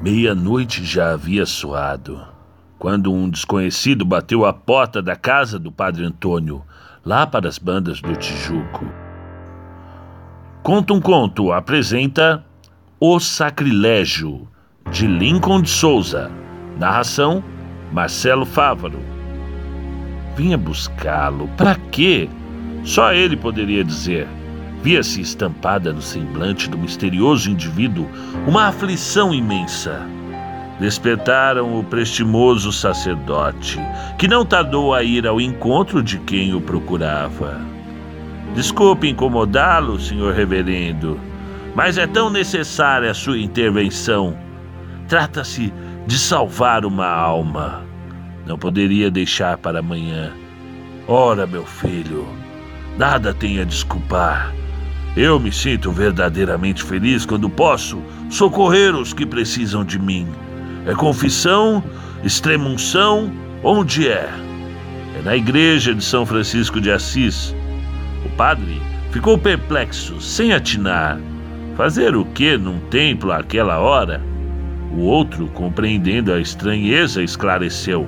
Meia-noite 0.00 0.84
já 0.84 1.10
havia 1.10 1.44
soado, 1.44 2.24
quando 2.78 3.12
um 3.12 3.28
desconhecido 3.28 4.04
bateu 4.04 4.46
à 4.46 4.52
porta 4.52 5.02
da 5.02 5.16
casa 5.16 5.58
do 5.58 5.72
padre 5.72 6.04
Antônio, 6.04 6.62
lá 7.04 7.26
para 7.26 7.48
as 7.48 7.58
bandas 7.58 8.00
do 8.00 8.14
Tijuco. 8.14 8.86
Conta 10.62 10.92
um 10.92 11.00
conto 11.00 11.50
apresenta 11.50 12.44
O 13.00 13.18
Sacrilégio, 13.18 14.46
de 14.92 15.04
Lincoln 15.08 15.62
de 15.62 15.70
Souza. 15.70 16.30
Narração: 16.78 17.42
Marcelo 17.92 18.46
Fávaro. 18.46 19.00
Vinha 20.36 20.56
buscá-lo. 20.56 21.48
Para 21.56 21.74
quê? 21.74 22.30
Só 22.84 23.12
ele 23.12 23.36
poderia 23.36 23.82
dizer. 23.82 24.28
Via-se 24.82 25.20
estampada 25.20 25.92
no 25.92 26.00
semblante 26.00 26.70
do 26.70 26.78
misterioso 26.78 27.50
indivíduo 27.50 28.08
uma 28.46 28.68
aflição 28.68 29.34
imensa. 29.34 30.06
Despertaram 30.78 31.78
o 31.78 31.82
prestimoso 31.82 32.72
sacerdote, 32.72 33.80
que 34.16 34.28
não 34.28 34.46
tardou 34.46 34.94
a 34.94 35.02
ir 35.02 35.26
ao 35.26 35.40
encontro 35.40 36.02
de 36.02 36.18
quem 36.18 36.54
o 36.54 36.60
procurava. 36.60 37.60
Desculpe 38.54 39.08
incomodá-lo, 39.08 39.98
senhor 39.98 40.32
reverendo, 40.32 41.18
mas 41.74 41.98
é 41.98 42.06
tão 42.06 42.30
necessária 42.30 43.10
a 43.10 43.14
sua 43.14 43.38
intervenção. 43.38 44.36
Trata-se 45.08 45.72
de 46.06 46.18
salvar 46.18 46.84
uma 46.84 47.06
alma. 47.06 47.82
Não 48.46 48.56
poderia 48.56 49.10
deixar 49.10 49.58
para 49.58 49.80
amanhã. 49.80 50.32
Ora, 51.08 51.46
meu 51.46 51.66
filho, 51.66 52.26
nada 52.96 53.34
tem 53.34 53.60
a 53.60 53.64
desculpar. 53.64 54.52
Eu 55.16 55.40
me 55.40 55.50
sinto 55.50 55.90
verdadeiramente 55.90 56.82
feliz 56.82 57.26
quando 57.26 57.48
posso 57.50 58.00
socorrer 58.30 58.94
os 58.94 59.12
que 59.12 59.26
precisam 59.26 59.84
de 59.84 59.98
mim. 59.98 60.28
É 60.86 60.94
confissão, 60.94 61.82
extremunção, 62.22 63.32
onde 63.62 64.08
é? 64.08 64.28
É 65.18 65.22
na 65.24 65.36
igreja 65.36 65.94
de 65.94 66.04
São 66.04 66.24
Francisco 66.24 66.80
de 66.80 66.90
Assis. 66.90 67.54
O 68.24 68.28
padre 68.36 68.80
ficou 69.10 69.36
perplexo, 69.36 70.20
sem 70.20 70.52
atinar. 70.52 71.18
Fazer 71.76 72.14
o 72.14 72.24
que 72.24 72.56
num 72.56 72.78
templo 72.90 73.32
àquela 73.32 73.78
hora? 73.78 74.22
O 74.92 75.00
outro, 75.00 75.48
compreendendo 75.48 76.32
a 76.32 76.40
estranheza, 76.40 77.22
esclareceu. 77.22 78.06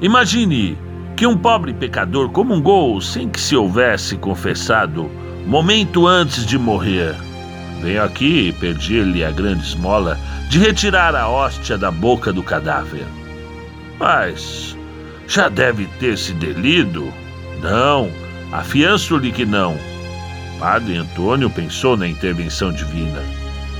Imagine 0.00 0.76
que 1.16 1.26
um 1.26 1.36
pobre 1.36 1.72
pecador 1.72 2.30
comungou 2.30 3.00
sem 3.00 3.28
que 3.28 3.40
se 3.40 3.54
houvesse 3.54 4.16
confessado 4.16 5.10
momento 5.46 6.06
antes 6.06 6.44
de 6.44 6.58
morrer. 6.58 7.14
Venho 7.80 8.02
aqui 8.02 8.52
pedir-lhe 8.58 9.24
a 9.24 9.30
grande 9.30 9.62
esmola 9.62 10.18
de 10.48 10.58
retirar 10.58 11.14
a 11.14 11.28
hóstia 11.28 11.78
da 11.78 11.90
boca 11.90 12.32
do 12.32 12.42
cadáver. 12.42 13.06
Mas 13.98 14.76
já 15.28 15.48
deve 15.48 15.86
ter 16.00 16.18
se 16.18 16.32
delido? 16.32 17.12
Não, 17.62 18.10
afianço-lhe 18.52 19.30
que 19.30 19.44
não. 19.44 19.76
Padre 20.58 20.96
Antônio 20.96 21.48
pensou 21.50 21.96
na 21.96 22.08
intervenção 22.08 22.72
divina. 22.72 23.22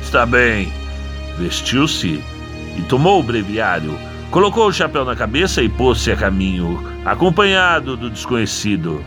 Está 0.00 0.24
bem. 0.24 0.72
Vestiu-se 1.38 2.22
e 2.76 2.82
tomou 2.88 3.20
o 3.20 3.22
breviário, 3.22 3.96
colocou 4.30 4.68
o 4.68 4.72
chapéu 4.72 5.04
na 5.04 5.16
cabeça 5.16 5.62
e 5.62 5.68
pôs-se 5.68 6.10
a 6.12 6.16
caminho, 6.16 6.82
acompanhado 7.04 7.96
do 7.96 8.10
desconhecido. 8.10 9.02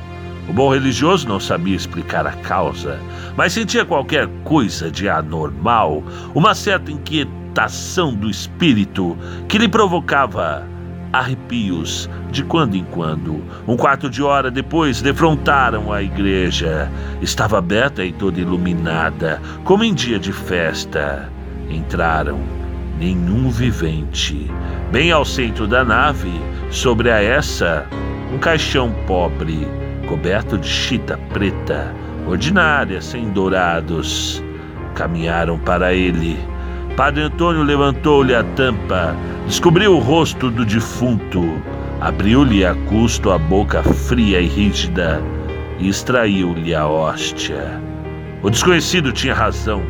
O 0.49 0.53
bom 0.53 0.73
religioso 0.73 1.27
não 1.27 1.39
sabia 1.39 1.75
explicar 1.75 2.25
a 2.25 2.31
causa, 2.31 2.99
mas 3.37 3.53
sentia 3.53 3.85
qualquer 3.85 4.27
coisa 4.43 4.89
de 4.89 5.07
anormal, 5.07 6.03
uma 6.33 6.55
certa 6.55 6.91
inquietação 6.91 8.13
do 8.13 8.29
espírito 8.29 9.17
que 9.47 9.57
lhe 9.57 9.67
provocava 9.67 10.67
arrepios 11.13 12.09
de 12.31 12.43
quando 12.43 12.75
em 12.75 12.83
quando. 12.85 13.43
Um 13.67 13.77
quarto 13.77 14.09
de 14.09 14.23
hora 14.23 14.49
depois, 14.49 15.01
defrontaram 15.01 15.91
a 15.91 16.01
igreja. 16.01 16.89
Estava 17.21 17.57
aberta 17.57 18.03
e 18.03 18.11
toda 18.11 18.39
iluminada, 18.39 19.41
como 19.63 19.83
em 19.83 19.93
dia 19.93 20.17
de 20.17 20.31
festa. 20.31 21.29
Entraram. 21.69 22.60
Nenhum 23.01 23.49
vivente. 23.49 24.45
Bem 24.91 25.11
ao 25.11 25.25
centro 25.25 25.65
da 25.65 25.83
nave, 25.83 26.29
sobre 26.69 27.09
a 27.09 27.19
essa, 27.19 27.87
um 28.31 28.37
caixão 28.37 28.93
pobre 29.07 29.67
coberto 30.07 30.55
de 30.55 30.67
chita 30.67 31.17
preta, 31.33 31.95
ordinária, 32.27 33.01
sem 33.01 33.31
dourados. 33.31 34.43
Caminharam 34.93 35.57
para 35.57 35.95
ele. 35.95 36.37
Padre 36.95 37.23
Antônio 37.23 37.63
levantou-lhe 37.63 38.35
a 38.35 38.43
tampa, 38.43 39.15
descobriu 39.47 39.95
o 39.95 39.99
rosto 39.99 40.51
do 40.51 40.63
defunto, 40.63 41.59
abriu-lhe 42.01 42.63
a 42.63 42.75
custo 42.87 43.31
a 43.31 43.39
boca 43.39 43.81
fria 43.81 44.39
e 44.39 44.45
rígida 44.45 45.19
e 45.79 45.89
extraiu-lhe 45.89 46.75
a 46.75 46.87
hóstia. 46.87 47.81
O 48.43 48.49
desconhecido 48.51 49.11
tinha 49.11 49.33
razão, 49.33 49.81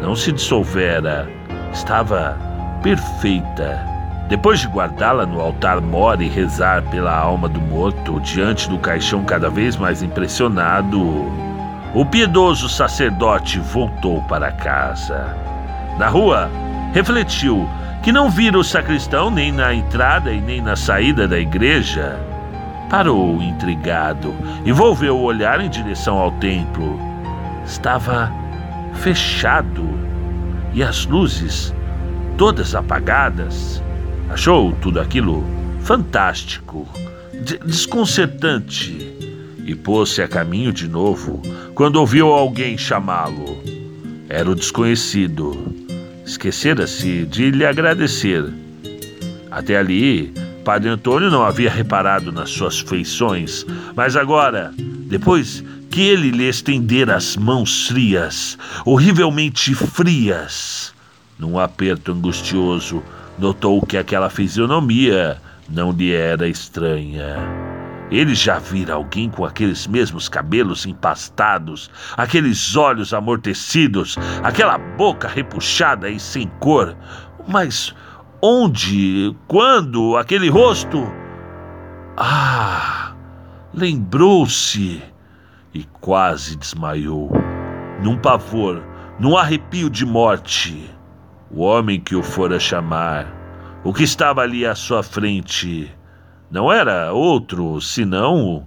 não 0.00 0.14
se 0.14 0.30
dissolvera, 0.30 1.28
estava 1.72 2.51
perfeita 2.82 3.92
depois 4.32 4.60
de 4.60 4.66
guardá-la 4.66 5.26
no 5.26 5.40
altar-mor 5.42 6.22
e 6.22 6.26
rezar 6.26 6.82
pela 6.84 7.14
alma 7.14 7.50
do 7.50 7.60
morto 7.60 8.18
diante 8.20 8.66
do 8.66 8.78
caixão 8.78 9.24
cada 9.24 9.50
vez 9.50 9.76
mais 9.76 10.02
impressionado, 10.02 11.00
o 11.94 12.06
piedoso 12.06 12.66
sacerdote 12.66 13.58
voltou 13.58 14.22
para 14.22 14.50
casa. 14.50 15.36
Na 15.98 16.08
rua, 16.08 16.50
refletiu 16.94 17.68
que 18.02 18.10
não 18.10 18.30
vira 18.30 18.58
o 18.58 18.64
sacristão 18.64 19.30
nem 19.30 19.52
na 19.52 19.74
entrada 19.74 20.32
e 20.32 20.40
nem 20.40 20.62
na 20.62 20.76
saída 20.76 21.28
da 21.28 21.38
igreja. 21.38 22.18
Parou 22.88 23.42
intrigado 23.42 24.34
e 24.64 24.72
volveu 24.72 25.18
o 25.18 25.24
olhar 25.24 25.60
em 25.60 25.68
direção 25.68 26.16
ao 26.16 26.30
templo. 26.32 26.98
Estava 27.66 28.32
fechado 28.94 29.86
e 30.72 30.82
as 30.82 31.04
luzes 31.04 31.74
todas 32.36 32.74
apagadas. 32.74 33.82
Achou 34.28 34.72
tudo 34.80 35.00
aquilo 35.00 35.44
fantástico, 35.82 36.88
desconcertante 37.64 39.12
e 39.64 39.74
pôs-se 39.74 40.22
a 40.22 40.28
caminho 40.28 40.72
de 40.72 40.88
novo 40.88 41.42
quando 41.74 41.96
ouviu 41.96 42.28
alguém 42.28 42.76
chamá-lo. 42.78 43.62
Era 44.28 44.50
o 44.50 44.54
desconhecido. 44.54 45.74
Esquecera-se 46.24 47.26
de 47.26 47.50
lhe 47.50 47.64
agradecer. 47.64 48.44
Até 49.50 49.76
ali, 49.76 50.32
Padre 50.64 50.88
Antônio 50.88 51.30
não 51.30 51.42
havia 51.42 51.70
reparado 51.70 52.32
nas 52.32 52.50
suas 52.50 52.80
feições, 52.80 53.66
mas 53.94 54.16
agora, 54.16 54.72
depois 54.78 55.62
que 55.90 56.00
ele 56.00 56.30
lhe 56.30 56.48
estendera 56.48 57.16
as 57.16 57.36
mãos 57.36 57.88
frias, 57.88 58.56
horrivelmente 58.86 59.74
frias, 59.74 60.91
num 61.42 61.58
aperto 61.58 62.12
angustioso, 62.12 63.02
notou 63.36 63.84
que 63.84 63.96
aquela 63.96 64.30
fisionomia 64.30 65.42
não 65.68 65.90
lhe 65.90 66.14
era 66.14 66.46
estranha. 66.46 67.36
Ele 68.12 68.32
já 68.32 68.60
vira 68.60 68.94
alguém 68.94 69.28
com 69.28 69.44
aqueles 69.44 69.88
mesmos 69.88 70.28
cabelos 70.28 70.86
empastados, 70.86 71.90
aqueles 72.16 72.76
olhos 72.76 73.12
amortecidos, 73.12 74.16
aquela 74.44 74.78
boca 74.78 75.26
repuxada 75.26 76.08
e 76.08 76.20
sem 76.20 76.46
cor. 76.60 76.96
Mas 77.48 77.92
onde, 78.40 79.34
quando, 79.48 80.16
aquele 80.16 80.48
rosto? 80.48 81.04
Ah, 82.16 83.14
lembrou-se 83.74 85.02
e 85.74 85.84
quase 86.00 86.54
desmaiou, 86.54 87.32
num 88.00 88.16
pavor, 88.16 88.80
num 89.18 89.36
arrepio 89.36 89.90
de 89.90 90.06
morte 90.06 90.88
o 91.54 91.60
homem 91.60 92.00
que 92.00 92.16
o 92.16 92.22
fora 92.22 92.58
chamar, 92.58 93.26
o 93.84 93.92
que 93.92 94.04
estava 94.04 94.40
ali 94.40 94.64
à 94.64 94.74
sua 94.74 95.02
frente, 95.02 95.90
não 96.50 96.72
era 96.72 97.12
outro 97.12 97.78
senão 97.80 98.66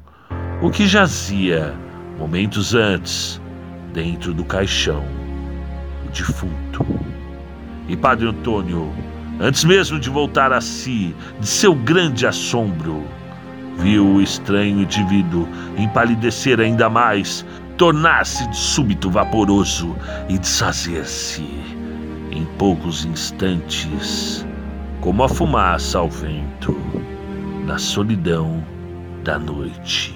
o 0.62 0.70
que 0.70 0.86
jazia 0.86 1.74
momentos 2.20 2.76
antes 2.76 3.42
dentro 3.92 4.34
do 4.34 4.46
caixão, 4.46 5.04
o 6.06 6.12
defunto. 6.12 6.86
E 7.88 7.98
Padre 7.98 8.28
Antônio, 8.28 8.94
antes 9.40 9.64
mesmo 9.64 10.00
de 10.00 10.10
voltar 10.10 10.54
a 10.54 10.62
si 10.62 11.16
de 11.40 11.48
seu 11.48 11.74
grande 11.74 12.28
assombro, 12.28 13.04
viu 13.80 14.06
o 14.06 14.22
estranho 14.22 14.82
indivíduo 14.82 15.48
empalidecer 15.76 16.60
ainda 16.60 16.88
mais, 16.88 17.44
tornar-se 17.78 18.48
de 18.50 18.58
súbito 18.58 19.10
vaporoso 19.10 19.96
e 20.30 20.38
desfazer-se 20.38 21.76
em 22.36 22.46
poucos 22.58 23.06
instantes, 23.06 24.46
como 25.02 25.24
a 25.24 25.30
fumaça 25.30 26.00
ao 26.00 26.10
vento, 26.10 26.76
na 27.66 27.78
solidão 27.78 28.64
da 29.24 29.40
noite. 29.40 30.15